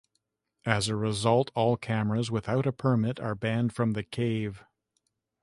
As 0.65 0.87
a 0.87 0.95
result, 0.95 1.51
all 1.53 1.77
cameras 1.77 2.31
without 2.31 2.65
a 2.65 2.71
permit 2.71 3.19
are 3.19 3.35
banned 3.35 3.75
from 3.75 3.91
the 3.91 4.01
cave. 4.01 4.63